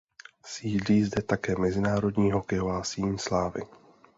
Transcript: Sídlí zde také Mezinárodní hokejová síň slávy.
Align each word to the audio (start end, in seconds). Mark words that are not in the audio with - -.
Sídlí 0.45 1.03
zde 1.03 1.21
také 1.21 1.55
Mezinárodní 1.59 2.31
hokejová 2.31 2.83
síň 2.83 3.17
slávy. 3.17 3.61